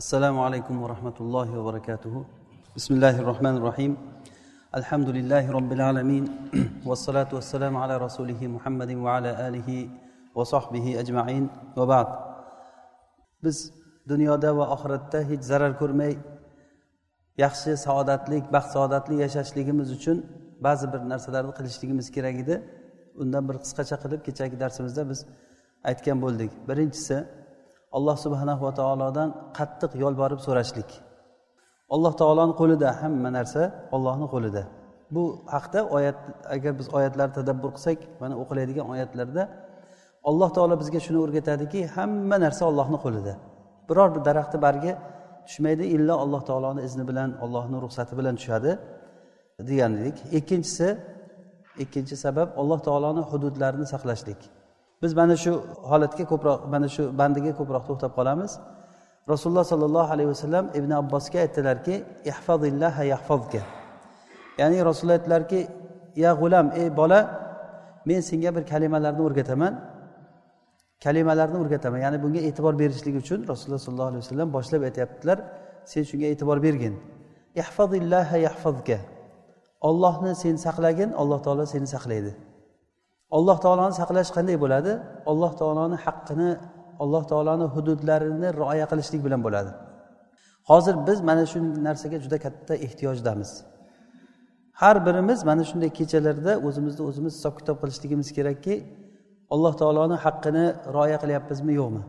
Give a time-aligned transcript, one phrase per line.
[0.00, 2.24] assalomu alaykum va rahmatullohi va barakatuh
[2.76, 3.92] bismillahi rohmanir rohim
[4.78, 6.24] alhamdulillahi robbil alamin
[6.90, 9.88] vassalotu vassalamu ala rasulihi muhammadin va ala alihi
[10.36, 11.44] va sohbihi ajmain.
[11.76, 12.08] Va ba'd.
[13.44, 13.56] Biz
[14.10, 16.12] dunyoda va oxiratda hech zarar ko'rmay
[17.44, 20.16] yaxshi saodatlik baxt saodatli yashashligimiz uchun
[20.66, 22.56] ba'zi bir narsalarni qilishligimiz kerak edi.
[23.22, 25.20] Undan bir qisqacha qilib kechagi darsimizda biz
[25.90, 26.50] aytgan bo'ldik.
[26.68, 27.16] Birinchisi
[27.96, 29.28] alloh subhanahu va taolodan
[29.58, 30.90] qattiq yolborib so'rashlik.
[31.94, 33.62] Alloh taoloni qo'lida hamma narsa
[33.96, 34.62] ollohni qo'lida.
[35.14, 35.22] Bu
[35.54, 36.18] haqda oyat
[36.54, 39.42] agar biz oyatlarni tadabbur qilsak mana o'qiladigan oyatlarda
[40.28, 43.32] alloh taolo bizga shuni o'rgatadiki hamma narsa ollohni qo'lida.
[43.88, 44.92] Biror bir daraxtni bargi
[45.46, 48.70] tushmaydi illo alloh taoloni izni bilan allohni ruxsati bilan tushadi
[49.70, 50.88] degan edik ikkinchisi
[51.84, 54.40] ikkinchi sabab alloh taoloni hududlarini saqlashlik.
[55.02, 55.52] Biz mana shu
[55.90, 58.52] holatga ko'proq mana shu bandiga ko'proq to'xtab qolamiz.
[59.32, 61.94] Rasululloh sollallohu alayhi vasallam ibn abbosga aytdilarki
[62.30, 63.60] ihfazillaha yahfazka.
[64.60, 65.60] Ya'ni rasululloh aytdilarki
[66.24, 67.20] ya g'ulam ey bola
[68.08, 69.72] men senga bir kalimalarni o'rgataman.
[71.04, 71.98] Kalimalarni o'rgataman.
[72.06, 75.38] Ya'ni bunga e'tibor berishlik uchun rasululloh sollallohu alayhi vasallam boshlab aytyaptilar
[75.92, 76.94] sen shunga e'tibor bergin.
[77.62, 78.98] Ihfazillaha yahfazka.
[79.88, 82.32] Ollohni sen saqlagin alloh taolo seni saqlaydi.
[83.36, 84.92] Alloh taoloni saqlash qanday bo'ladi?
[85.30, 86.50] Alloh taoloni haqqini
[87.02, 89.70] alloh taoloni hududlarini rioya qilishlik bilan bo'ladi.
[90.70, 93.50] Hozir biz mana shu narsaga juda katta ehtiyojdamiz.
[94.80, 98.74] Har birimiz mana shunday kechalarda o'zimizni o'zimiz hisob kitob qilishligimiz kerakki
[99.54, 100.64] alloh taoloni haqqini
[100.96, 102.02] rioya qilyapmizmi yo'qmi?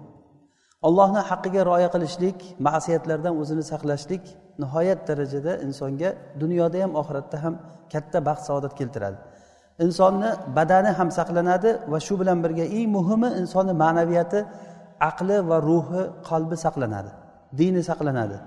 [0.87, 4.23] Allohni haqqiga rioya qilishlik ma'siyatlardan o'zini saqlashlik
[4.61, 6.09] nihoyat darajada insonga
[6.41, 7.53] dunyoda ham oxiratda ham
[7.93, 9.17] katta baxt saodat keltiradi.
[9.85, 14.39] Insonni badani ham saqlanadi va shu bilan birga eng muhimi insonni ma'naviyati
[15.09, 17.11] aqli va ruhi qalbi saqlanadi
[17.59, 18.37] dini saqlanadi.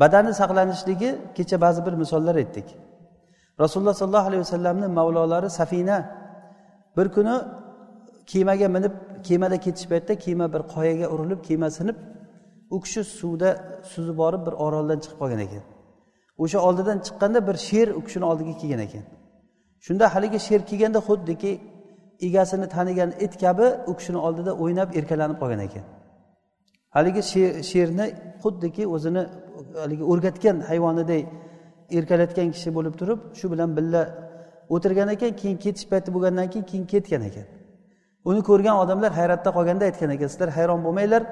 [0.00, 2.68] Badani saqlanishligi kecha ba'zi bir misollar aytdik.
[3.62, 5.98] Rasululloh sollallohu alayhi vasallamni mavlolari safina.
[6.96, 7.34] Bir kuni
[8.32, 8.94] kemaga minib
[9.28, 11.96] kemada ketish paytida kema bir qoyaga urilib kema sinib
[12.74, 13.50] u kishi suvda
[13.92, 15.62] suzib borib bir oroldan chiqib qolgan ekan.
[16.42, 19.04] O'sha oldidan chiqqanda bir sher u kishini oldiga kelgan ekan.
[19.86, 21.52] Shunda haligi sher kelganda xuddiki
[22.26, 25.84] egasini tanigan it kabi u kishini oldida o'ynab erkalanib qolgan ekan.
[26.96, 27.22] Haligi
[27.70, 28.06] sherni
[28.42, 29.22] xuddiki o'zini
[29.82, 31.22] haligi o'rgatgan hayvoniday
[31.98, 34.02] erkalatgan kishi bo'lib turib shu bilan birga
[34.74, 37.46] o'tirgan ekan keyin ketish payti bo'lgandan keyin keyin ketgan ekan.
[38.30, 41.22] Uni ko'rgan odamlar hayratda qolganda aytgan ekan sizlar hayron bo'lmanglar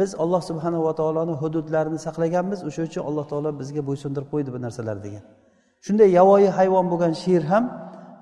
[0.00, 4.96] biz alloh subhanava taoloni hududlarini saqlaganmiz o'sha uchun alloh taolo bizga bo'ysundirib qo'ydi bu narsalar
[5.06, 5.22] degan.
[5.86, 7.64] Shunday yovvoyi hayvon bo'lgan sher ham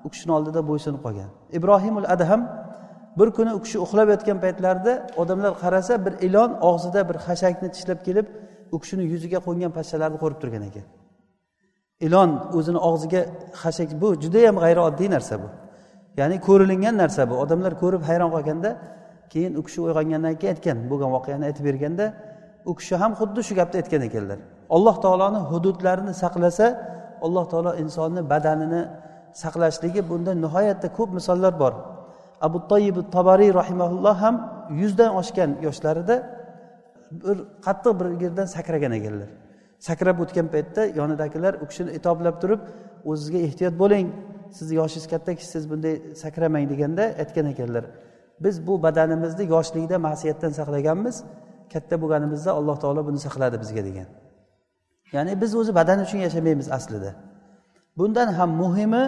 [0.05, 1.29] u kishini oldida bo'ysunib qolgan.
[1.57, 2.41] Ibrohimul adham
[3.19, 7.99] bir kuni u kishi uxlab yotgan paytlarida odamlar qarasa bir ilon og'zida bir xashakni tishlab
[8.07, 8.27] kelib
[8.75, 10.85] u kishini yuziga qo'ngan pashshalarni ko'rib turgan ekan.
[12.05, 13.21] Ilon o'zini og'ziga
[13.61, 15.47] xashak bu judayam g'ayrioddiy narsa bu.
[16.19, 17.35] Ya'ni ko'rilingan narsa bu.
[17.43, 18.69] Odamlar ko'rib hayron qolganda
[19.33, 22.05] keyin u kishi uyg'ongandan keyin aytgan bo'lgan voqeani aytib berganda
[22.69, 24.39] u kishi ham xuddi shu gapni aytgan ekanlar.
[24.75, 26.67] Alloh taoloni hududlarini saqlasa
[27.25, 28.81] alloh taolo insonni badanini
[29.33, 31.73] saqlashligi bunda nihoyatda ko'p misollar bor.
[32.41, 34.35] Abu toyib tobariy rahimaulloh ham
[34.81, 36.15] yuzdan oshgan yoshlarida
[37.11, 39.29] bir qattiq bir yerdan sakragan ekanlar.
[39.87, 42.61] Sakrab o'tgan paytda yonidagilar u kishini itoblab turib
[43.11, 44.07] o'zizga ehtiyot bo'ling
[44.57, 47.85] sizni yoshingiz katta kishisiz bunday sakramang deganda aytgan ekanlar.
[48.43, 51.15] Biz bu badanimizni yoshlikda ma'siyatdan saqlaganmiz
[51.73, 54.07] katta bo'lganimizda alloh taolo buni saqladi bizga degan.
[55.15, 57.11] Ya'ni biz o'zi badan uchun yashamaymiz aslida.
[57.97, 59.03] Bundan ham muhimi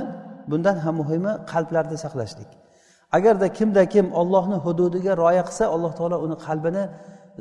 [0.52, 2.50] bundan ham muhimi qalblarni saqlashlik.
[3.18, 6.84] Agarda kimda kim ollohni hududiga rioya qilsa alloh taolo uni qalbini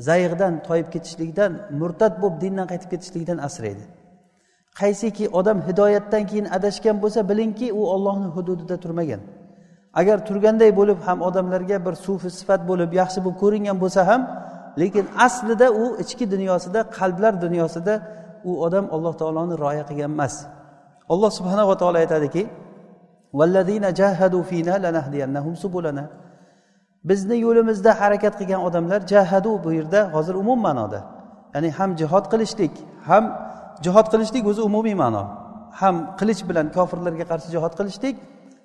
[0.09, 3.85] zayiqdan toyib ketishlikdan murtad bo'lib dindan qaytib ketishlikdan asraydi.
[4.81, 9.21] Qaysiki odam hidoyatdan keyin adashgan bo'lsa bilingki u ollohni hududida turmagan.
[10.01, 14.23] Agar turganday bo'lib ham odamlarga bir sufi sifat bo'lib yaxshi bo'lib ko'ringan bo'lsa ham
[14.83, 17.95] lekin aslida u ichki dunyosida qalblar dunyosida
[18.51, 20.35] u odam alloh taoloni rioya qilgan emas.
[21.09, 22.43] Alloh subhanava taolo aytadiki
[27.05, 31.01] bizni yo'limizda harakat qilgan odamlar jahadu bu yerda hozir umum ma'noda.
[31.55, 32.75] Ya'ni ham jihod qilishlik
[33.09, 33.25] ham
[33.85, 35.23] jihod qilishlik o'zi umumiy ma'no.
[35.81, 38.17] Ham qilich bilan kofirlarga qarshi jihod qilishlik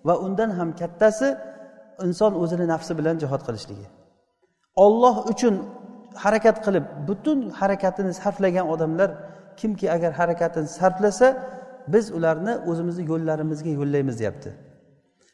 [0.08, 1.28] va undan ham kattasi
[2.06, 3.88] inson o'zini nafsi bilan jihod qilishligi.
[4.86, 5.56] Olloh uchun
[6.24, 9.10] harakat qilib butun harakatini sarflagan odamlar
[9.60, 11.28] kimki agar harakatini sarflasa
[11.94, 14.50] biz ularni o'zimizni yo'llarimizga yo'llaymiz deyapti.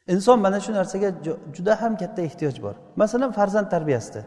[0.07, 1.09] Inson mana shu narsaga
[1.55, 2.75] juda ham katta ehtiyoj bor.
[2.95, 4.21] Masalan farzand tarbiyasida.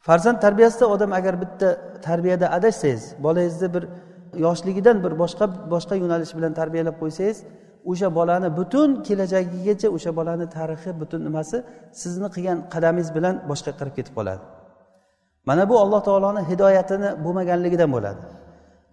[0.00, 1.68] Farzand tarbiyasida odam agar bitta
[2.06, 3.84] tarbiyada adashsangiz bolangizni bir
[4.46, 7.38] yoshligidan bir boshqa boshqa yo'nalish bilan tarbiyalab qo'ysangiz
[7.90, 11.56] o'sha bolani butun kelajagigacha o'sha bolani tarixi butun nimasi
[12.02, 14.42] sizni qilgan qadamingiz bilan boshqa qarab ketib qoladi.
[15.48, 18.20] Mana bu alloh taoloni hidoyatini bo'lmaganligidan bo'ladi.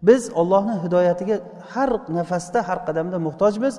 [0.07, 1.35] Biz ollohni hidoyatiga
[1.73, 3.75] har nafasda har qadamda muhtojmiz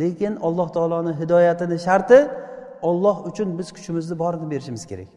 [0.00, 2.18] lekin alloh taoloni hidoyatini sharti
[2.82, 5.08] olloh uchun biz kuchimizni borini berishimiz kerak.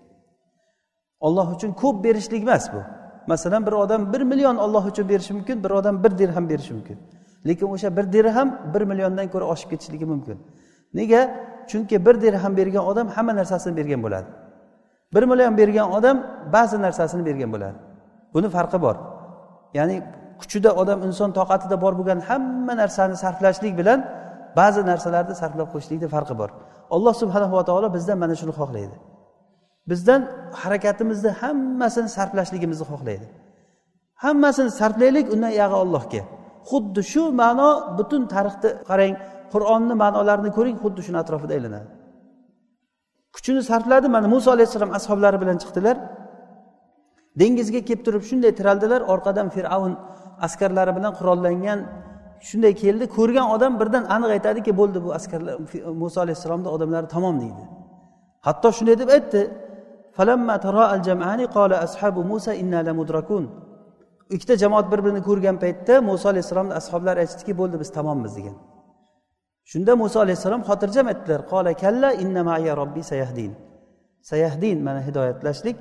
[1.20, 2.82] Olloh uchun ko'p berishlik emas bu.
[3.28, 6.98] Masalan bir odam bir million olloh uchun berishi mumkin bir odam bir dirham berishi mumkin.
[7.48, 10.38] Lekin o'sha bir dirham bir milliondan ko'ra oshib ketishligi mumkin.
[10.94, 11.22] Nega?
[11.68, 14.26] Chunki bir dirham bergan odam hamma narsasini bergan bo'ladi.
[15.14, 16.18] Bir million bergan odam
[16.54, 17.78] ba'zi narsasini bergan bo'ladi.
[18.34, 18.96] Buni farqi bor.
[19.74, 20.04] Ya'ni
[20.42, 24.00] kuchida odam inson toqatida bor bo'lgan hamma narsani sarflashlik bilan
[24.60, 26.50] ba'zi narsalarni sarflab qo'yishlikni farqi bor.
[26.96, 28.96] Alloh subhanava taolo bizdan mana shuni xohlaydi.
[29.92, 30.22] Bizdan
[30.62, 33.26] harakatimizni hammasini sarflashligimizni xohlaydi.
[34.24, 36.22] Hammasini sarflaylik undan uyog'i allohga.
[36.70, 39.14] Xuddi shu ma'no butun tarixni qarang
[39.54, 41.88] qur'onni ma'nolarini ko'ring xuddi shuni atrofida aylanadi.
[43.36, 45.96] Kuchini sarfladi mana muso alayhissalom ashoblari bilan chiqdilar.
[47.40, 49.94] Dengizga kelib turib shunday tiraldilar orqadan fir'avn
[50.48, 51.80] askarlari bilan qurollangan
[52.48, 55.56] shunday keldi ko'rgan odam birdan aniq aytadiki bo'ldi bu askarlar
[56.02, 57.64] muso alayhissalomni odamlari tamom deydi.
[58.48, 59.42] Hatto shunday deb aytdi
[64.36, 68.56] ikkita jamoat bir birini ko'rgan paytda muso alayhissalomni ashoblari aytishdiki bo'ldi biz tamommiz degan.
[69.72, 73.52] Shunda muso alayhissalom xotirjam aytdilar qola kalla inna maya robbi sayahdin.
[74.32, 75.78] Sayahdin mana hidoyatlashlik.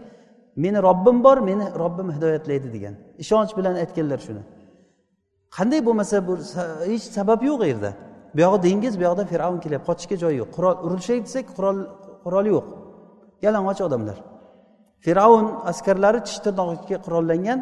[0.64, 2.94] Meni robbim bor meni robbim hidoyatlaydi degan.
[3.22, 4.42] Ishonch bilan aytganlar shuni.
[5.56, 6.32] Qanday bo'lmasa bu
[6.92, 7.90] hech sabab yo'q u yerda.
[8.36, 10.50] Buyog'i dengiz bu yoqda fir'avn kelyapti qochishga joyi yo'q.
[10.56, 11.78] Qurol urushaylik desak qurol
[12.24, 12.66] qurol yo'q.
[13.44, 14.18] Yalang'och odamlar.
[15.04, 17.58] Fir'avn askarlari tish tirnog'iga qurollangan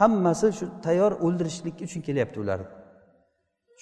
[0.00, 2.68] hammasi shu tayyor o'ldirishlik uchun kelyapti ularni.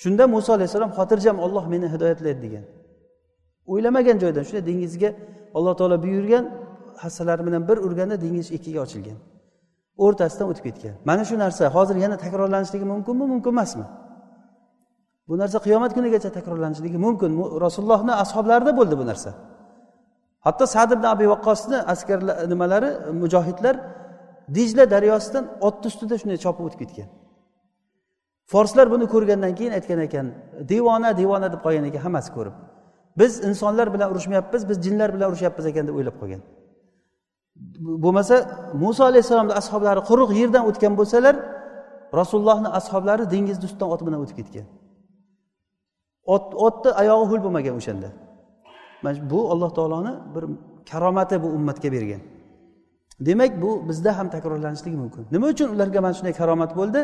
[0.02, 2.64] Shunda muso alayhissalom xotirjam olloh meni hidoyatlaydi degan.
[3.72, 5.10] O'ylamagan joydan shunday dengizga
[5.56, 6.44] alloh taolo buyurgan
[7.02, 9.18] hassalari bilan bir urganda dengiz ikkiga ochilgan.
[10.04, 10.94] O'rtasidan o'tib ketgan.
[11.08, 13.84] Mana shu narsa hozir yana takrorlanishligi mumkinmi mumkin emasmi?
[15.28, 17.30] Bu narsa qiyomat kunigacha takrorlanishligi mumkin.
[17.64, 19.30] Rasulullohni ashoblarida bo'ldi bu narsa.
[20.46, 22.90] Hatto sad ibn abi vaqqosni askarlar nimalari
[23.22, 23.74] mujohidlar
[24.56, 27.08] dijla daryosidan otni ustida shunday chopib o'tib ketgan.
[28.52, 30.26] Forslar buni ko'rgandan keyin aytgan ekan
[30.72, 32.56] devona devona deb qolgan ekan hammasi ko'rib.
[33.20, 36.42] Biz insonlar bilan urushmayapmiz biz jinlar bilan urushyapmiz ekan deb o'ylab qolgan
[38.04, 38.36] bo'lmasa
[38.82, 41.34] muso alayhissalomni ashoblari quruq yerdan o'tgan bo'lsalar
[42.20, 44.66] rasulullohni ashoblari dengizni ustidan ot bilan o'tib ketgan.
[46.34, 48.08] Ot otni oyog'i ho'l bo'lmagan o'shanda.
[49.04, 50.44] Mana bu alloh taoloni bir
[50.90, 52.22] karomati bu ummatga bergan.
[53.26, 55.22] Demak bu bizda ham takrorlanishligi mumkin.
[55.34, 57.00] Nima uchun ularga mana shunday karomat bo'ldi?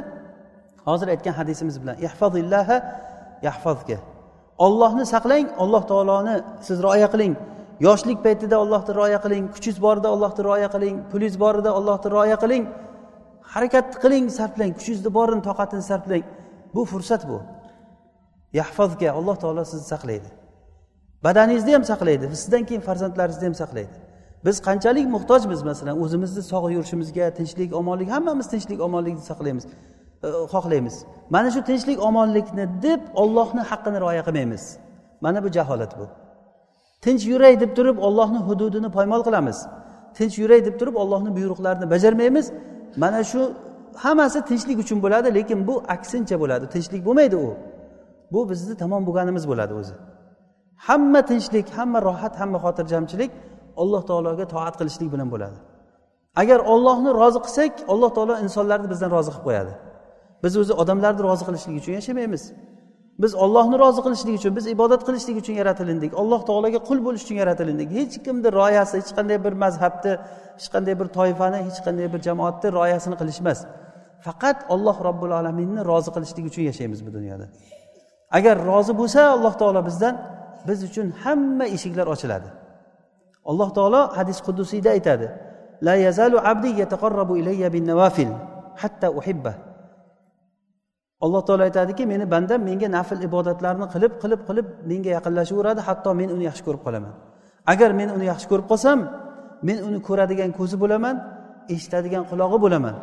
[0.89, 2.77] Hozir aytgan hadisimiz bilan ihfazillaha
[3.47, 3.99] yahfazga
[4.67, 6.37] ollohni saqlang alloh taoloni
[6.67, 7.35] siz rioya qiling.
[7.81, 12.65] Yoshlik paytida ollohni rioya qiling kuchingiz borida ollohni rioya qiling pulingiz borida ollohni rioya qiling.
[13.53, 16.25] Harakat qiling sarflang kuchingizni borini toqatini sarflang.
[16.75, 17.39] Bu fursat bu.
[18.53, 20.29] Yahfazga alloh taolo sizni saqlaydi.
[21.25, 23.95] Badaningizni ham saqlaydi sizdan keyin farzandlaringizni ham saqlaydi.
[24.47, 30.97] Biz qanchalik muhtojmiz masalan o'zimizni sog' yurishimizga tinchlik omonlik hammamiz tinchlik omonlikni saqlaymiz e, xohlaymiz.
[31.31, 34.65] Mana shu tinchlik omonlikni deb ollohni haqqini rioya qilmaymiz.
[35.21, 36.07] Mana bu jaholat bu.
[37.05, 39.59] Tinch yuray deb turib ollohni hududini poymol qilamiz.
[40.17, 42.47] Tinch yuray deb turib ollohni buyruqlarini bajarmaymiz.
[43.03, 43.41] Mana shu
[44.05, 46.65] hammasi tinchlik uchun bo'ladi lekin bu aksincha bo'ladi.
[46.75, 47.49] Tinchlik bo'lmaydi u.
[48.33, 49.95] Bu bizni tamom bo'lganimiz bo'ladi o'zi.
[50.87, 53.31] Hamma tinchlik hamma rohat hamma xotirjamchilik
[53.83, 55.59] alloh taologa toat qilishlik bilan bo'ladi.
[56.43, 59.73] Agar ollohni rozi qilsak alloh taolo insonlarni bizdan rozi qilib qo'yadi.
[60.45, 62.43] Biz o'zi odamlarni rozi qilishlik uchun yashamaymiz.
[63.23, 66.13] Biz ollohni rozi qilishlik uchun biz ibodat qilishlik uchun yaratilindik.
[66.21, 67.89] Alloh taologa qul bo'lish uchun yaratilindik.
[67.99, 70.13] Hech kimni rioyasi hech qanday bir mazhabni
[70.59, 73.61] hech qanday bir toifani hech qanday bir jamoatni rioyasini qilish emas
[74.27, 77.47] faqat olloh robbil alaminni rozi qilishlik uchun yashaymiz bu dunyoda.
[78.39, 80.15] Agar rozi bo'lsa alloh taolo bizdan
[80.69, 82.49] biz uchun hamma eshiklar ochiladi.
[83.51, 85.27] Alloh taolo hadis qudusiyda aytadi
[85.87, 88.31] la yazalu abdi yataqarrabu ilayya bin nawafil
[88.83, 89.53] hatta uhibba.
[91.25, 96.29] Alloh taolo aytadiki meni bandam menga nafl ibodatlarni qilib qilib qilib menga yaqinlashaveradi hatto men
[96.35, 97.13] uni yaxshi ko'rib qolaman.
[97.73, 98.99] Agar men uni yaxshi ko'rib qolsam
[99.69, 101.17] men uni ko'radigan ko'zi bo'laman
[101.75, 102.95] eshitadigan qulog'i bo'laman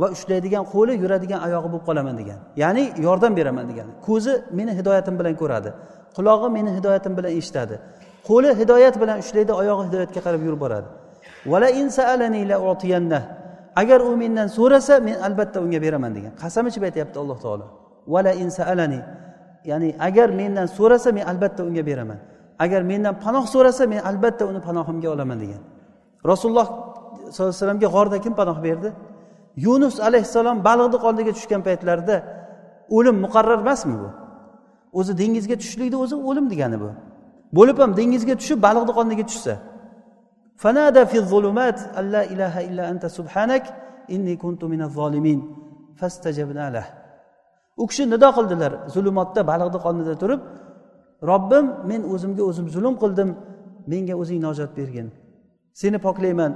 [0.00, 2.38] va ushlaydigan qo'li yuradigan oyog'i bo'lib qolaman degan.
[2.62, 3.88] Ya'ni yordam beraman degan.
[4.06, 5.70] Ko'zi meni hidoyatim bilan ko'radi
[6.16, 7.76] qulog'i meni hidoyatim bilan eshitadi
[8.28, 10.88] qo'li hidoyat bilan ushlaydi oyog'i hidoyatga qarab yurib boradi.
[13.80, 16.32] Agar u mendan so'rasa men albatta unga beraman degan.
[16.42, 17.66] Qasam ichib aytyapti alloh taolo.
[18.12, 18.32] Vala
[18.72, 19.00] alani
[19.70, 22.18] ya'ni agar mendan so'rasa men albatta unga beraman.
[22.64, 25.62] Agar mendan panoh so'rasa men albatta uni panohimga olaman degan.
[26.30, 26.66] Rasululloh
[27.34, 28.88] sollallohu alayhi vasallamga g'orda kim panoh berdi?
[29.66, 32.16] Yunus alayhissalom baliqni qorniga tushgan paytlarida
[32.96, 34.08] o'lim muqarrar emasmi bu?
[34.98, 36.90] O'zi dengizga tushishlikni o'zi o'lim degani bu.
[37.56, 39.54] Bo'lib ham dengizga tushib baliqni qorniga tushsa.
[40.62, 43.64] فنادى في الظلمات أن لا إله إلا أنت سبحانك
[44.14, 45.40] إني كنت من الظالمين.
[45.98, 46.86] فاستجبنا له.
[47.76, 48.72] U kishi nido qildilar.
[48.94, 50.40] Zulumotda baliqni qornida turib
[51.30, 53.28] robbim men o'zimga o'zim zulm qildim
[53.90, 55.08] menga o'zing najot bergin.
[55.80, 56.52] Seni poklayman.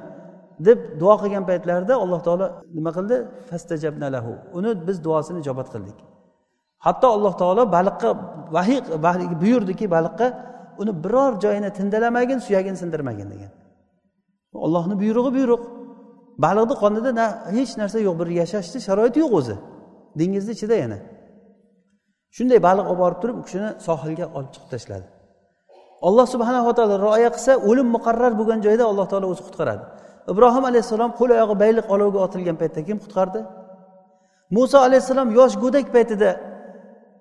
[0.66, 3.16] deb duo qilgan paytlarida alloh taolo nima qildi?
[3.48, 5.98] Fastajabnalahu uni biz duosini ijobat qildik.
[6.86, 8.10] Hatto alloh taolo baliqqa
[8.56, 8.80] vahiy
[9.42, 10.26] buyurdiki baliqqa
[10.82, 13.50] uni biror joyini tindalamagin suyagini sindirmagin degan.
[14.52, 15.62] Ollohni buyrug'i buyruq.
[16.44, 17.26] Baliqni qonida na
[17.56, 19.56] hech narsa yo'q bir yashashni sharoiti yo'q o'zi.
[20.18, 20.98] Dengizni ichida yana.
[22.36, 25.06] Shunday baliq olib borib turib u kishini sohilga olib chiqib tashladi.
[26.08, 29.82] Alloh subhanava taolo rioya qilsa o'lim muqarrar bo'lgan joyda alloh taolo o'zi qutqaradi.
[30.32, 33.40] Ibrohim alayhissalom qo'l oyog'i bayliq olovga otilgan paytda kim qutqardi.
[34.56, 36.30] Muso alayhissalom yosh go'dak paytida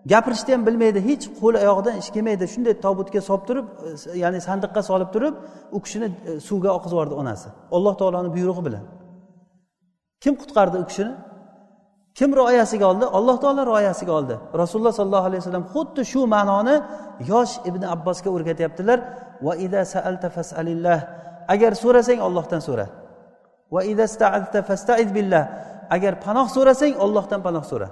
[0.05, 2.43] gapirishni ham bilmaydi hech qo'l oyog'idan ish kelmaydi.
[2.53, 5.35] Shunday tobutga solib turib e, ya'ni sandiqqa solib turib
[5.75, 7.49] u kishini e, suvga oqizib yubordi onasi.
[7.77, 8.83] Alloh taoloni buyrug'i bilan.
[10.23, 11.13] Kim qutqardi u kishini?
[12.17, 13.05] Kim rioyasiga oldi?
[13.17, 14.35] Alloh taolo rioyasiga oldi.
[14.61, 16.75] Rasululloh sollallohu alayhi vasallam xuddi shu ma'noni
[17.31, 18.99] yosh ibn abbosga o'rgatyaptilar.
[19.45, 20.99] Va ida saalta fasalillah.
[21.53, 22.85] Agar so'rasang ollohdan so'ra.
[23.73, 24.05] Va ida
[24.69, 25.43] fastaiz billah.
[25.95, 27.89] Agar panoh so'rasang ollohdan panoh so'ra.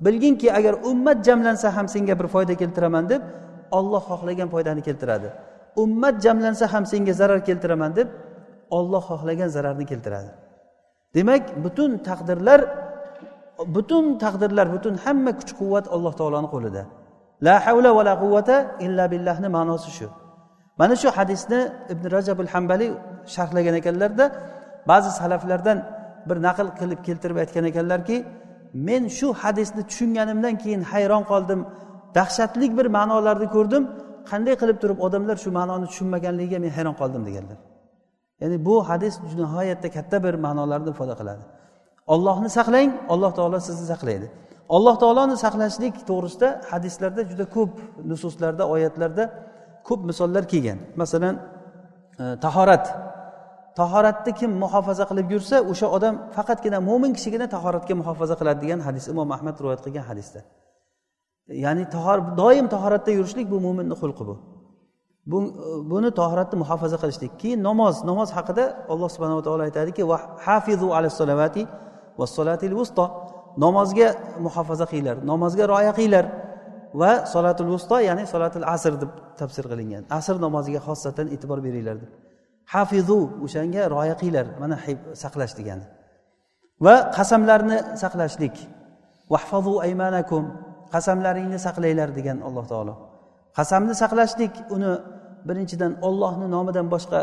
[0.00, 3.22] Bilginki agar ummat jamlansa ham senga bir foyda keltiraman deb
[3.70, 5.28] olloh xohlagan foydani keltiradi.
[5.76, 8.08] Ummat jamlansa ham senga zarar keltiraman deb
[8.70, 10.30] olloh xohlagan zararni keltiradi.
[11.14, 12.60] Demak butun taqdirlar
[13.66, 16.82] butun taqdirlar butun hamma kuch quvvat alloh taoloni qo'lida.
[17.46, 18.56] La havla va la quvvata
[18.86, 20.08] illa billahni ma'nosi shu.
[20.80, 21.60] Mana shu hadisni
[21.92, 22.90] ibn rajabul hambaliy
[23.34, 24.24] sharhlagan ekanlarda
[24.90, 25.78] ba'zi salaflardan
[26.28, 28.16] bir naql qilib keltirib aytgan ekanlarki
[28.74, 31.60] men shu hadisni tushunganimdan keyin hayron qoldim.
[32.16, 33.82] Dahshatli bir ma'nolarni ko'rdim.
[34.30, 37.58] Qanday qilib turib odamlar shu ma'noni tushunmaganligiga men hayron qoldim deganlar.
[38.42, 41.42] Ya'ni bu hadis nihoyatda katta bir ma'nolarni ifoda qiladi.
[42.14, 44.26] Ollohni saqlang alloh taolo sizni saqlaydi.
[44.76, 47.72] Alloh taoloni saqlashlik to'g'risida hadislarda juda ko'p
[48.10, 49.24] nususlarda oyatlarda
[49.88, 50.78] ko'p misollar kelgan.
[51.02, 51.34] Masalan
[52.22, 52.84] e, tahorat.
[53.80, 59.04] Tahoratni kim muhofaza qilib yursa o'sha odam faqatgina mo'min kishigina tahoratga muhofaza qiladi degan hadis
[59.12, 60.40] imom ahmad rivoyat qilgan hadisda.
[61.64, 64.34] Ya'ni tahor doim tahoratda yurishlik bu mo'minni xulqi bu.
[65.90, 67.32] Buni tahoratni muhofaza qilishlik.
[67.42, 71.62] Keyin namoz namoz haqida alloh subhanava taolo aytadiki va hafizu ala salavati
[72.36, 73.04] solatil vusto
[73.64, 74.08] namozga
[74.46, 76.26] muhofaza qilinglar namozga rioya qilinglar.
[77.00, 79.10] Va solatul vusto ya'ni solatul asr deb
[79.40, 80.02] tafsir qilingan.
[80.18, 82.10] Asr namoziga xossatan e'tibor beringlar deb.
[82.74, 84.76] Hafizu o'shanga rioya qilinglar mana
[85.22, 85.84] saqlash degani.
[86.84, 88.56] Va qasamlarni saqlashlik.
[89.32, 90.44] Vahfazu aymanakum
[90.94, 92.94] qasamlaringni saqlanglar degan alloh taolo.
[93.58, 94.92] Qasamni saqlashlik uni
[95.48, 97.20] birinchidan ollohni nomidan boshqa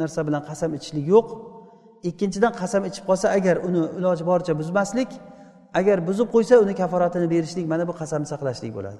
[0.00, 1.28] narsa bilan qasam ichishlik yo'q.
[2.08, 5.10] Ikkinchidan qasam ichib qolsa agar uni iloji boricha buzmaslik
[5.80, 8.98] agar buzib qo'ysa uni kaforatini berishlik mana bu qasamni saqlashlik bo'ladi.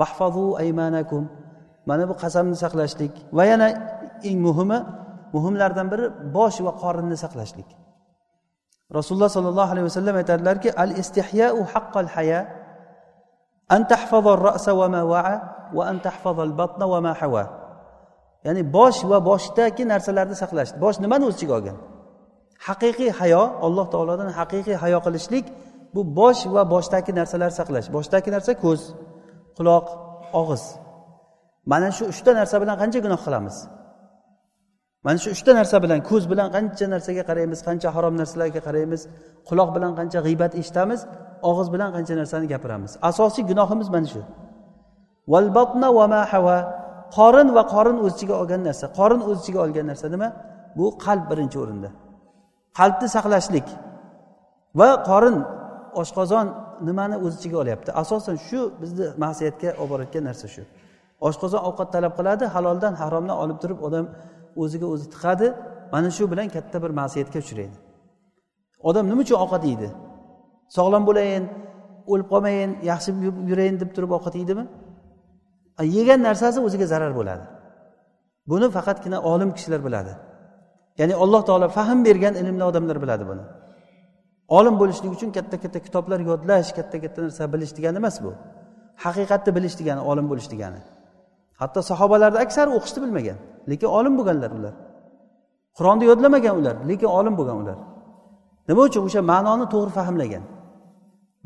[0.00, 1.22] Vahfazu aymanakum
[1.90, 3.14] mana bu qasamni saqlashlik.
[3.36, 3.68] Va yana
[4.28, 4.78] eng muhimi
[5.34, 7.68] muhimlardan biri bosh va qorinni saqlashlik.
[8.98, 12.40] Rasululloh sollallohu alayhi vasallam aytadilarki al istihyau haqqal haya
[13.74, 15.36] an tahfazar ra'sa va ma wa'a
[15.76, 17.44] va an tahfazal batna va ma hawa.
[18.46, 20.70] Ya'ni bosh va boshdagi narsalarni saqlash.
[20.82, 21.76] Bosh nimani o'z ichiga olgan?
[22.66, 25.46] Haqiqiy hayo alloh taolodan haqiqiy hayo qilishlik
[25.94, 27.86] bu bosh va boshdagi narsalarni saqlash.
[27.96, 28.80] Boshdagi narsa ko'z
[29.56, 29.86] quloq
[30.40, 30.64] og'iz.
[31.70, 33.56] Mana shu uchta narsa bilan qancha gunoh qilamiz?
[35.04, 39.02] Mana shu uchta narsa bilan ko'z bilan qancha narsaga qaraymiz qancha harom narsalarga qaraymiz
[39.48, 41.00] quloq bilan qancha g'iybat eshitamiz
[41.50, 42.92] og'iz bilan qancha narsani gapiramiz.
[43.10, 44.20] Asosiy gunohimiz mana shu.
[45.32, 46.22] Valbatna va ma
[47.16, 48.84] qorin va qorin o'z ichiga olgan narsa.
[48.98, 50.28] Qorin o'z ichiga olgan narsa nima?
[50.78, 51.90] Bu qalb birinchi o'rinda.
[52.78, 53.66] Qalbni saqlashlik.
[54.80, 55.36] Va qorin
[56.00, 56.46] oshqozon
[56.88, 57.90] nimani o'z ichiga olyapti?
[58.02, 60.62] Asosan shu bizni ma'siyatga olib borayotgan narsa shu.
[61.28, 64.04] Oshqozon ovqat talab qiladi haloldan haromdan olib turib odam
[64.62, 65.46] o'ziga o'zi tiqadi
[65.92, 67.76] mana shu bilan katta bir ma'siyatga uchraydi.
[68.88, 69.88] Odam nima uchun ovqat yeydi?
[70.76, 71.44] Sog'lom bo'layin
[72.12, 73.10] o'lib qolmayin yaxshi
[73.50, 74.64] yurayin deb turib ovqat yeydimi?
[75.96, 77.44] Yegan narsasi o'ziga zarar bo'ladi.
[78.50, 80.12] Buni faqatgina olim kishilar biladi.
[81.00, 83.44] Ya'ni alloh taolo fahm bergan ilmli odamlar biladi buni.
[84.58, 88.30] Olim bo'lishlik uchun katta katta kitoblar yodlash katta katta narsa bilish degani emas bu.
[89.04, 90.80] Haqiqatni bilish degani olim bo'lish degani.
[91.60, 93.38] Hatto sahobalarni aksari o'qishni bilmagan
[93.70, 94.74] lekin olim bo'lganlar ular.
[95.76, 97.78] Qur'onni yodlamagan ular lekin olim bo'lgan ular.
[98.68, 100.44] Nima uchun o'sha ma'noni to'g'ri fahmlagan?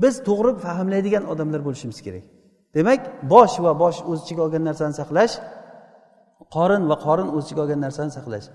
[0.02, 2.25] Biz to'g'ri fahmlaydigan odamlar bo'lishimiz kerak.
[2.76, 3.00] Demak
[3.33, 5.35] bosh va bosh o'z ichiga olgan narsani saqlash
[6.56, 8.47] qorin va qorin o'z ichiga olgan narsani saqlash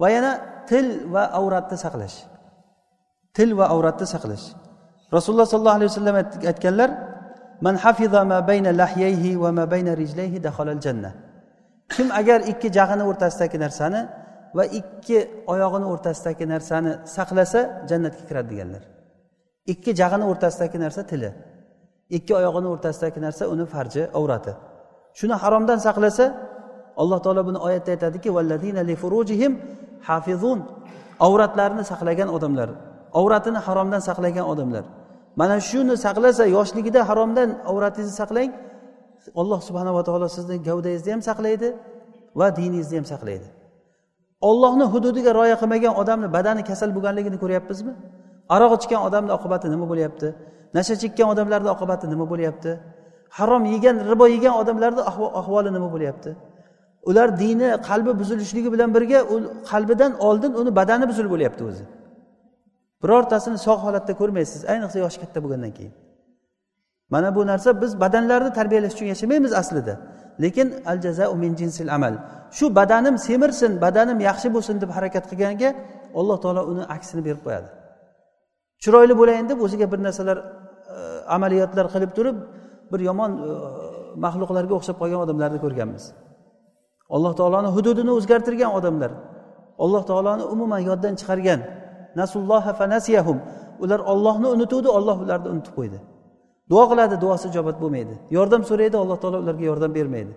[0.00, 0.32] va yana
[0.70, 2.16] til va avratni saqlash.
[3.36, 4.44] Til va avratni saqlash.
[5.16, 6.16] Rasululloh sollallohu alayhi vasallam
[6.50, 6.90] aytganlar
[7.60, 11.10] man hafiza ma bayna lahyayhi va ma bayna rijlayhi dakhalal janna
[11.94, 14.00] kim agar ikki jag'ini o'rtasidagi narsani
[14.56, 15.18] va ikki
[15.52, 17.60] oyog'ini o'rtasidagi narsani saqlasa
[17.90, 18.82] jannatga kiradi deganlar.
[19.72, 21.30] Ikki jag'ini o'rtasidagi narsa tili
[22.16, 24.52] ikki oyog'ini o'rtasidagi narsa uni farji avrati
[25.18, 26.24] shuni haromdan saqlasa
[27.02, 28.28] alloh taolo buni oyatda aytadiki
[30.08, 30.60] hafizun.
[31.26, 32.68] Avratlarini saqlagan odamlar
[33.20, 34.84] avratini haromdan saqlagan odamlar.
[35.36, 38.50] Mana shuni saqlasa yoshligida haromdan avratingizni saqlang.
[39.40, 41.68] Alloh subhanava taolo sizni gavdangizni ham saqlaydi
[42.40, 43.48] va diningizni ham saqlaydi.
[44.48, 47.92] Ollohni hududiga rioya qilmagan odamni badani kasal bo'lganligini ko'ryapmizmi?
[48.54, 50.28] Aroq ichgan odamni oqibati nima bo'lyapti?
[50.76, 52.70] Nasha chekkan odamlarni oqibati nima bo'lyapti?
[53.38, 55.02] Harom yegan ribo yegan odamlarni
[55.40, 56.30] ahvoli nima bo'lyapti?
[57.08, 59.36] Ular dini qalbi buzilishligi bilan birga u
[59.70, 61.84] qalbidan oldin uni badani buzilib bo'lyapti o'zi.
[63.02, 64.60] Birortasini sog' holatda ko'rmaysiz.
[64.72, 65.94] Ayniqsa yoshi katta bo'lgandan keyin.
[67.10, 69.94] Mana bu narsa biz badanlarni tarbiyalash uchun yashamaymiz aslida.
[70.42, 72.14] Lekin al jazau min jinsil amal.
[72.50, 75.70] Shu badanim semirsin badanim yaxshi bo'lsin deb harakat qilganga
[76.20, 77.68] alloh taolo uni aksini berib qo'yadi.
[78.82, 80.96] Chiroyli bo'layin deb o'ziga bir narsalar e,
[81.36, 82.36] amaliyotlar qilib turib
[82.92, 83.50] bir yomon e,
[84.24, 86.04] maxluqlarga o'xshab qolgan odamlarni ko'rganmiz.
[87.16, 89.10] Alloh taoloni hududini o'zgartirgan odamlar.
[89.84, 91.60] Alloh taoloni umuman yoddan chiqargan.
[92.20, 93.38] Nasulloha fanasiyahum.
[93.84, 95.98] Ular ollohni unutuvdi olloh ularni unutib qo'ydi.
[96.70, 98.14] Duo qiladi duosi ijobat bo'lmaydi.
[98.36, 100.32] Yordam so'raydi alloh taolo ularga yordam bermaydi.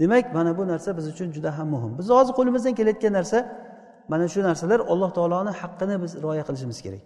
[0.00, 1.92] Demak mana bu narsa biz uchun juda ham muhim.
[1.98, 3.38] Biz hozir qo'limizdan kelayotgan narsa
[4.12, 7.02] mana shu narsalar alloh taoloni haqqini biz rioya qilishimiz kerak.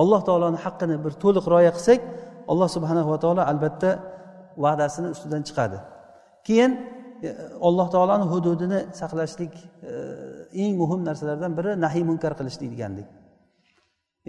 [0.00, 2.00] Alloh taoloni haqqini bir to'liq rioya qilsak
[2.52, 3.90] alloh subhanahu va taolo albatta
[4.64, 5.78] va'dasini ustidan chiqadi.
[6.46, 6.72] Keyin
[7.26, 7.28] e,
[7.68, 9.54] alloh taoloni hududini saqlashlik
[9.90, 9.92] e,
[10.62, 13.06] eng muhim narsalardan biri nahiy munkar qilishlik degandik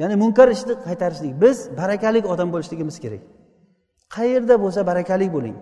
[0.00, 3.22] ya'ni munkar ishni qaytarishlik biz barakalik odam bo'lishligimiz kerak
[4.16, 5.56] qayerda bo'lsa barakalik bo'ling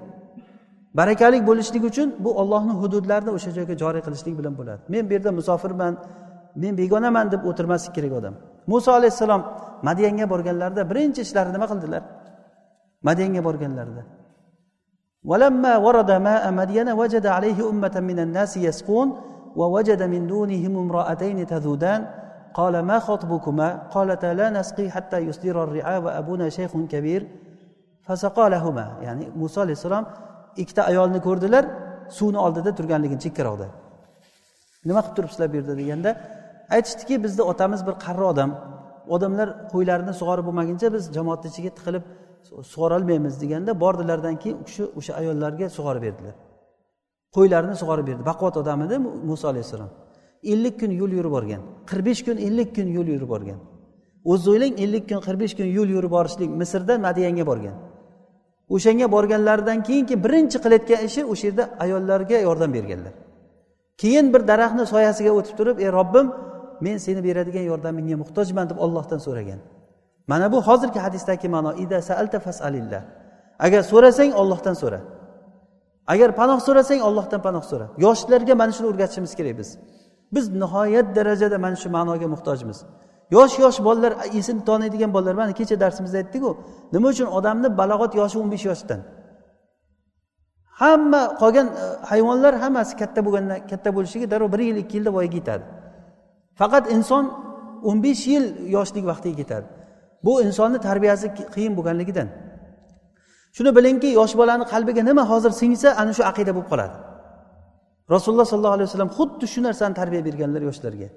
[1.01, 5.31] barakalik bo'lishlik uchun bu ollohni hududlarini o'sha joyga joriy qilishlik bilan bo'ladi men bu yerda
[5.39, 5.95] musofirman
[6.63, 8.35] men begonaman deb o'tirmaslik kerak odam
[8.73, 9.43] muso alayhissalom
[9.89, 12.03] madyanga borganlarida birinchi ishlari nima qildilar
[13.09, 14.05] madyanga borganlarida
[15.31, 19.09] ولما ورد ماء مدين وجد عليه أمة من الناس يسقون
[19.61, 22.01] ووجد من دونهم امرأتين تذودان
[22.55, 27.29] قال ما خطبكما قالتا لا نسقي حتى يصدر الرعاء وأبونا شيخ كبير
[28.07, 30.05] فسقى لهما يعني موسى عليه السلام
[30.63, 31.65] ikkita ayolni ko'rdilar
[32.19, 33.67] suvni oldida turganligini chekkaroqda
[34.89, 36.11] nima qilib turibsizlar bu yerda deganda
[36.77, 38.51] aytishdiki bizni otamiz bir qarri odam
[39.15, 42.05] odamlar qo'ylarini sug'orib bo'lmaguncha biz jamoatni ichiga tiqilib
[42.73, 46.35] sug'orolmaymiz deganda bordilardan keyin u kishi o'sha ayollarga sug'orib berdilar
[47.37, 48.97] qo'ylarini sug'orib berdi baquvvat odam edi
[49.31, 49.91] muso alayhissalom
[50.54, 53.60] Ellik kun yo'l yurib borgan qirq besh kun ellik kun yo'l yurib borgan
[54.32, 57.76] o'zingiz o'ylang ellik kun qirq besh kun yo'l yurib borishlik misrdan madiyanga borgan.
[58.76, 63.14] O'shanga borganlaridan keyingi birinchi qilayotgan ishi o'sha yerda ayollarga yordam berganlar.
[64.02, 66.28] Keyin bir daraxtni soyasiga o'tib turib ey robbim
[66.86, 69.60] men seni beradigan yordamingga muhtojman deb ollohdan so'ragan.
[70.32, 73.02] Mana bu hozirgi hadisdagi ma'no ida saalta fasalillah
[73.66, 75.00] agar so'rasang ollohdan so'ra.
[76.14, 77.88] Agar panoh so'rasang ollohdan panoh so'ra.
[78.06, 79.70] Yoshlarga mana shuni o'rgatishimiz kerak biz.
[80.34, 82.78] Biz nihoyat darajada mana shu ma'noga muhtojmiz.
[83.32, 86.52] Yosh yosh bolalar esini taniydigan bolalar mana kecha darsimizda aytdikku
[86.94, 89.00] nima uchun odamni balog'at yoshi o'n besh yoshdan?
[90.82, 95.38] Hamma qolgan e, hayvonlar hammasi katta bo'lgandan katta bo'lishligi darrov bir yil ikki yilda voyaga
[95.42, 95.64] yetadi.
[96.60, 97.24] Faqat inson
[97.90, 99.66] o'n besh yil yoshlik vaqtiga ketadi.
[100.26, 102.28] Bu insonni tarbiyasi qiyin bo'lganligidan.
[103.56, 106.96] Shuni bilingki yosh bolani qalbiga nima hozir singsa ana shu aqida bo'lib qoladi.
[108.14, 111.10] Rasululloh sollallohu alayhi vasallam xuddi shu narsani tarbiya berganlar yoshlarga.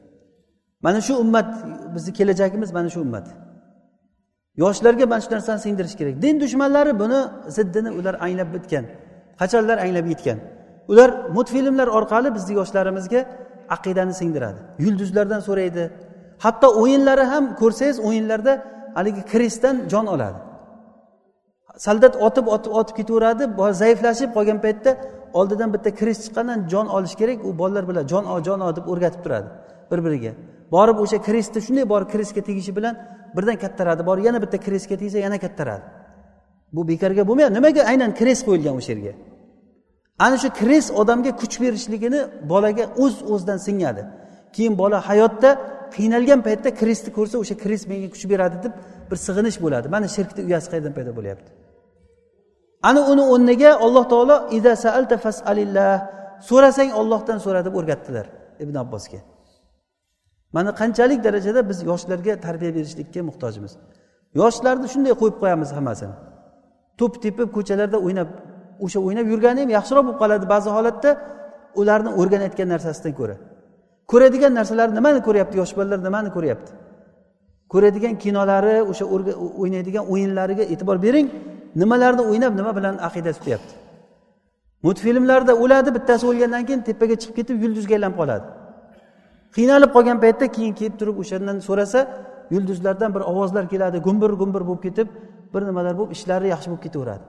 [0.84, 1.48] Mana shu ummat
[1.94, 3.26] bizni kelajagimiz mana shu ummat.
[4.62, 6.14] Yoshlarga mana shu narsani singdirish kerak.
[6.24, 7.20] Din dushmanlari buni
[7.56, 8.84] ziddini ular anglab bitgan
[9.40, 10.38] qachonlar anglab yetgan
[10.90, 13.20] ular multfilmlar orqali bizni yoshlarimizga
[13.76, 14.60] aqidani singdiradi.
[14.84, 15.84] Yulduzlardan so'raydi.
[16.44, 18.52] Hatto o'yinlari ham ko'rsangiz o'yinlarda
[18.98, 20.38] haligi krestdan jon oladi.
[21.86, 23.44] Soldat otib otib otib ketaveradi
[23.82, 24.90] zaiflashib qolgan paytda
[25.38, 28.86] oldidan bitta kirish chiqqandan jon olish kerak u bolalar bilan jon ol jon ol deb
[28.92, 29.48] o'rgatib turadi
[29.90, 30.32] bir biriga
[30.72, 32.94] borib o'sha kresni shunday borib kresga tegishi bilan
[33.36, 34.06] birdan kattaradi.
[34.06, 35.82] Borib yana bitta kresga tegsa yana kattaradi.
[36.72, 39.12] Bu bekorga bo'lmaydi nimaga aynan krest qo'yilgan o'sha yerga
[40.26, 42.20] ana shu krest odamga kuch berishligini
[42.52, 44.02] bolaga o'z uz o'zidan singadi
[44.56, 45.50] keyin bola hayotda
[45.96, 48.74] qiynalgan paytda krestni ko'rsa o'sha krest menga kuch beradi deb
[49.10, 49.86] bir sig'inish bo'ladi.
[49.94, 51.48] Mana shirkni uyasi qayerdan paydo bo'lyapti?
[52.82, 55.92] Ana uni o'rniga alloh taolo ida saalta fasalillah
[56.48, 58.26] so'rasang ollohdan so'ra deb o'rgatdilar
[58.64, 59.20] ibn abbosga.
[60.52, 63.72] Mana qanchalik darajada biz yoshlarga tarbiya berishlikka muhtojmiz.
[64.40, 66.14] Yoshlarni shunday qo'yib qo'yamiz hammasini.
[66.98, 68.28] To'p tepib ko'chalarda o'ynab
[68.84, 71.10] o'sha o'ynab yurgani ham yaxshiroq bo'lib qoladi ba'zi holatda.
[71.80, 73.36] Ularni o'rganayotgan narsasidan ko'ra.
[74.10, 75.54] Ko'radigan narsalari nimani ko'ryapti?
[75.60, 76.70] Yosh bolalar nimani ko'ryapti?
[77.72, 79.04] Ko'radigan kinolari o'sha
[79.60, 81.28] o'ynaydigan o'yinlariga e'tibor bering.
[81.80, 83.74] Nimalarni o'ynab nima bilan aqida tutyapti?
[84.84, 88.46] Multfilmlarda o'ladi bittasi o'lgandan keyin tepaga chiqib ketib yulduzga aylanib qoladi.
[89.56, 92.00] Qiynalib qolgan paytda keyin kelib turib o'shandan so'rasa
[92.54, 95.08] yulduzlardan bir ovozlar keladi gumbir gumbir bo'lib ketib
[95.54, 97.24] bir nimalar bo'lib ishlari yaxshi bo'lib ketaveradi.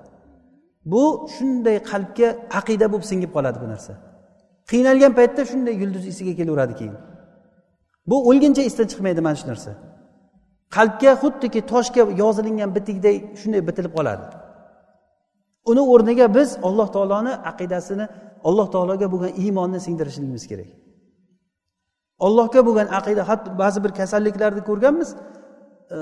[0.91, 1.03] Bu
[1.35, 2.27] shunday qalbga
[2.59, 3.93] aqida bo'lib singib qoladi bu narsa.
[4.71, 6.95] Qiynalgan paytda shunday yulduz esiga kelaveradi keyin.
[8.09, 9.71] Bu o'lguncha esdan chiqmaydi mana shu narsa.
[10.75, 14.25] Qalbga xuddiki toshga yozilingan bitikday shunday bitilib qoladi.
[15.71, 18.05] Uni o'rniga biz alloh taoloni aqidasini
[18.47, 20.69] alloh taologa bo'lgan iymonni singdirishligimiz kerak.
[22.25, 25.97] Allohga bo'lgan aqida hatto ba'zi bir kasalliklarni ko'rganmiz e,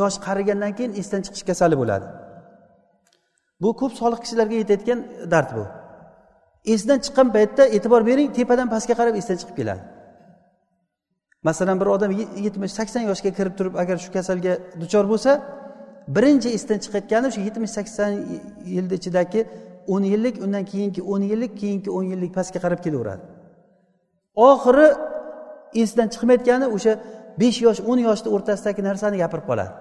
[0.00, 2.06] yosh qarigandan keyin esdan chiqish kasali bo'ladi.
[3.62, 5.00] Bu ko'p solih kishilarga yetayotgan
[5.32, 5.64] dard bu.
[6.74, 9.82] Esdan chiqqan paytda e'tibor bering tepadan pastga qarab esdan chiqib keladi.
[11.44, 12.10] Masalan bir odam
[12.46, 15.30] yetmish sakson yoshga kirib turib agar shu kasalga duchor bo'lsa
[16.16, 18.12] birinchi esdan chiqayotgani shu yetmish sakson
[18.74, 19.40] yilni ichidagi
[19.94, 23.22] o'n yillik undan keyingi o'n yillik keyingi o'n yillik pastga qarab kelaveradi.
[24.50, 24.88] Oxiri
[25.82, 26.92] esidan chiqmayotgani o'sha
[27.40, 29.72] besh yosh o'n yoshni o'rtasidagi narsani gapirib qoladi.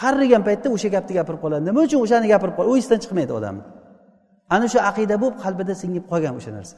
[0.00, 1.62] Qarrigan paytda o'sha gapni gapirib qoladi.
[1.68, 3.64] Nima uchun o'shani gapirib qoladi u esdan chiqmaydi odamni
[4.54, 6.76] ana shu aqida bo'lib qalbida singib qolgan o'sha narsa.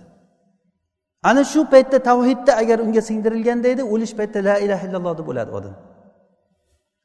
[1.28, 5.50] Ana shu paytda tavhidda agar unga singdirilganda edi o'lish paytda la ilaha illalloh deb o'ladi
[5.58, 5.74] odam.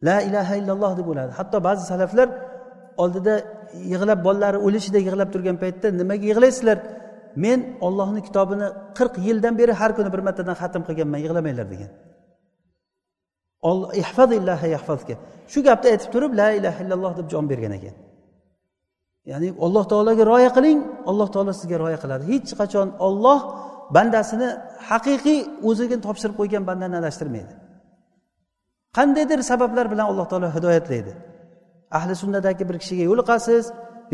[0.08, 2.28] La ilaha illalloh deb o'ladi hatto ba'zi salaflar
[3.04, 3.34] oldida
[3.91, 6.78] yig'lab bolalari o'lishida yig'lab turgan paytda nimaga yig'laysizlar?
[7.43, 11.91] Men ollohni kitobini qirq yildan beri har kuni bir martadan xatm qilganman yig'lamanglar degan.
[15.51, 17.95] Shu gapni aytib turib la ilaha illalloh deb jon bergan ekan.
[19.32, 20.80] Ya'ni alloh taologa rioya qiling
[21.12, 22.23] alloh taolo sizga rioya qiladi.
[22.32, 23.39] Hech qachon olloh
[23.95, 24.50] bandasini
[24.89, 27.54] haqiqiy o'ziga topshirib qo'ygan bandani adashtirmaydi.
[28.98, 31.12] Qandaydir sabablar bilan alloh taolo hidoyatlaydi.
[31.98, 33.65] Ahli sunnadagi bir kishiga yo'liqasiz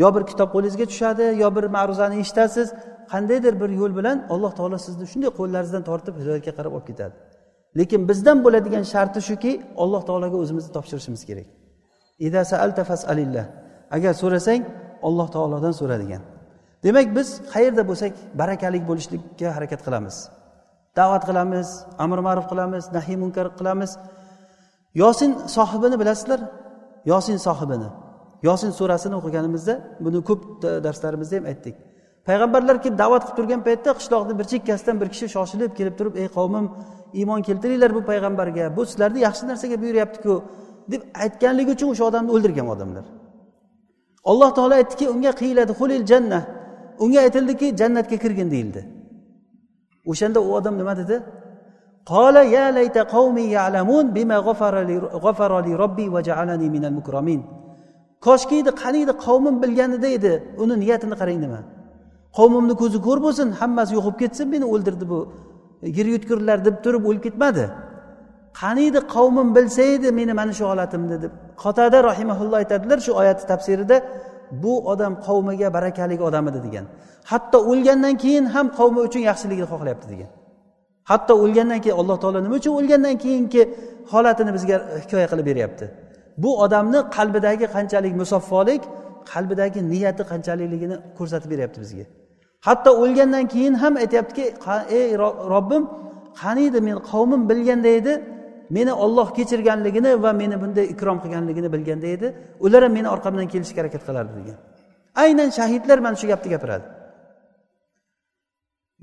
[0.02, 2.68] yo bir kitob qo'lingizga tushadi yo bir ma'ruzani eshitasiz
[3.12, 7.14] qandaydir bir yo'l bilan alloh taolo sizni shunday qo'llaringizdan tortib hidoyatga qarab olib ketadi.
[7.78, 11.48] Lekin bizdan bo'ladigan sharti shuki alloh taologa o'zimizni topshirishimiz kerak.
[13.96, 14.62] Agar so'rasang
[15.08, 16.22] alloh taolodan so'ra degan
[16.84, 20.16] demak biz qayerda bo'lsak barakali bo'lishlikka harakat qilamiz.
[20.98, 21.68] Da'vat qilamiz
[22.04, 23.90] amr ma'ruf qilamiz nahiy munkar qilamiz.
[25.02, 26.40] Yosin sohibini bilasizlar?
[27.12, 27.88] Yosin sohibini.
[28.48, 30.42] Yosin surasini o'qiganimizda buni ko'p
[30.86, 31.74] darslarimizda ham aytdik.
[32.28, 36.28] Payg'ambarlar kelib da'vat qilib turgan paytda qishloqni bir chekkasidan bir kishi shoshilib kelib turib ey
[36.36, 36.66] qavmim
[37.20, 40.34] iymon keltiringlar bu payg'ambarga bu sizlarni yaxshi narsaga buyuryaptiku
[40.92, 43.04] deb aytganligi uchun o'sha odamni o'ldirgan odamlar.
[44.30, 46.40] Alloh taolo aytdiki unga qiyiladi hulil janna
[47.02, 48.80] unga aytildiki jannatga kirgin deyildi.
[50.10, 51.16] O'shanda u odam nima dedi?
[52.12, 54.38] Qola ya layta qavmi ya'lamun bima
[55.24, 57.40] g'afara li robbi va ja'alani minal mukromin
[58.26, 60.32] koshki edi qaniydi qavmim bilganida edi.
[60.62, 61.60] Uni niyatini qarang nima?
[62.38, 65.18] Qavmimni ko'zi ko'r bo'lsin hammasi yo'q bo'lib ketsin meni o'ldirdi bu
[65.96, 67.64] yer yutkurlar deb turib o'lib ketmadi.
[68.60, 71.32] Qaniydi qavmim bilsa edi meni mana shu holatimni deb.
[71.62, 73.96] Qotada rahimaulloh aytadilar shu oyatni tafsirida
[74.62, 76.86] bu odam qavmiga barakalik odam edi degan.
[77.30, 80.30] Hatto o'lgandan keyin ham qavmi uchun yaxshilikni xohlayapti degan.
[81.10, 83.62] Hatto o'lgandan keyin alloh taolo nima uchun o'lgandan keyingi
[84.12, 85.84] holatini bizga hikoya qilib beryapti?
[86.42, 88.82] Bu odamni qalbidagi qanchalik musaffolik
[89.32, 92.04] qalbidagi niyati qanchalikligini ko'rsatib beryapti bizga.
[92.66, 94.44] Hatto o'lgandan keyin ham aytyaptiki
[94.98, 95.08] ey
[95.54, 95.82] robbim
[96.42, 98.12] qaniydi men qavmim bilganda edi
[98.70, 102.28] meni olloh kechirganligini va meni bunday ikrom qilganligini bilganda edi.
[102.64, 104.58] Ular ham meni orqamdan kelishga harakat qilardi degan.
[105.24, 106.86] Aynan shahidlar mana shu gapni gapiradi.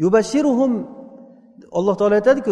[0.04, 0.72] Yubashiruhum
[1.78, 2.52] alloh taolo aytadiku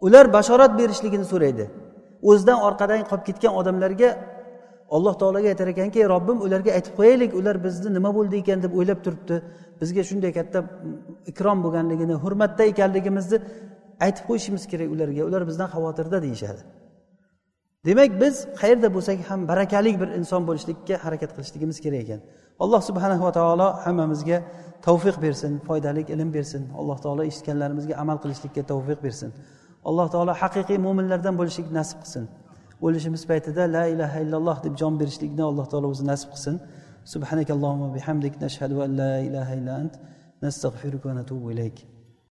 [0.00, 1.64] ular bashorat berishligini so'raydi.
[2.28, 4.08] O'zidan orqadan qolib ketgan odamlarga
[4.96, 8.58] alloh taologa aytar ekanki robbim ularga aytib qo'yaylik ular bizni nima bo'ldi ekan?
[8.64, 9.36] deb o'ylab turibdi.
[9.80, 10.70] Bizga shunday katta mm,
[11.30, 13.38] ikrom bo'lganligini hurmatda ekanligimizni
[14.06, 15.22] aytib qo'yishimiz kerak ularga.
[15.28, 16.62] Ular bizdan xavotirda deyishadi.
[17.88, 22.20] Demak biz qayerda bo'lsak ham barakali bir inson bo'lishlikka harakat qilishligimiz kerak ekan.
[22.64, 24.38] Alloh subhanahu va taolo hammamizga
[24.86, 26.62] tavfiq bersin foydali ilm bersin.
[26.80, 29.30] Alloh taolo eshitganlarimizga amal qilishlikka tavfiq bersin.
[29.88, 32.24] Alloh taolo haqiqiy mo'minlardan bo'lishlik nasib qilsin.
[32.86, 36.56] O'lishimiz paytida la ilaha illalloh deb jon berishlikni alloh taolo o'zi nasib qilsin
[37.12, 39.94] subhanakallohumma bihamdik nashhadu an la ilaha illa ant
[40.44, 41.76] nastag'firuka va natubu ilayk